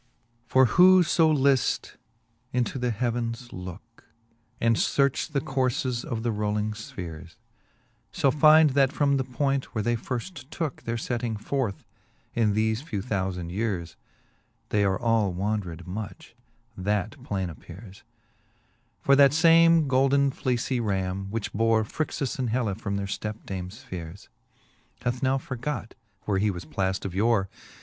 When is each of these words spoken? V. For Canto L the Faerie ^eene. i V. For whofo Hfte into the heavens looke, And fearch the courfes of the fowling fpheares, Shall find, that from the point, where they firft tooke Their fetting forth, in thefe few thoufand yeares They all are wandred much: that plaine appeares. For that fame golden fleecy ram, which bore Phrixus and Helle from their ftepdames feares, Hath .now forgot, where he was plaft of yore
V. 0.01 0.03
For 0.47 0.65
Canto 0.65 0.79
L 0.79 0.79
the 0.79 0.83
Faerie 0.83 0.89
^eene. 0.89 0.89
i 0.89 1.03
V. 1.03 1.05
For 1.05 1.37
whofo 1.37 1.41
Hfte 1.53 1.91
into 2.53 2.79
the 2.79 2.89
heavens 2.89 3.53
looke, 3.53 4.03
And 4.59 4.75
fearch 4.75 5.27
the 5.31 5.41
courfes 5.41 6.03
of 6.03 6.23
the 6.23 6.31
fowling 6.31 6.71
fpheares, 6.71 7.35
Shall 8.11 8.31
find, 8.31 8.71
that 8.71 8.91
from 8.91 9.17
the 9.17 9.23
point, 9.23 9.75
where 9.75 9.83
they 9.83 9.95
firft 9.95 10.49
tooke 10.49 10.85
Their 10.85 10.95
fetting 10.97 11.37
forth, 11.39 11.83
in 12.33 12.55
thefe 12.55 12.81
few 12.81 13.03
thoufand 13.03 13.51
yeares 13.51 13.95
They 14.69 14.83
all 14.87 15.27
are 15.29 15.35
wandred 15.35 15.85
much: 15.85 16.33
that 16.75 17.21
plaine 17.23 17.49
appeares. 17.49 18.01
For 19.01 19.15
that 19.15 19.35
fame 19.35 19.87
golden 19.87 20.31
fleecy 20.31 20.79
ram, 20.79 21.27
which 21.29 21.53
bore 21.53 21.83
Phrixus 21.83 22.39
and 22.39 22.49
Helle 22.49 22.73
from 22.73 22.95
their 22.95 23.05
ftepdames 23.05 23.83
feares, 23.87 24.29
Hath 25.03 25.21
.now 25.21 25.37
forgot, 25.37 25.93
where 26.23 26.39
he 26.39 26.49
was 26.49 26.65
plaft 26.65 27.05
of 27.05 27.13
yore 27.13 27.49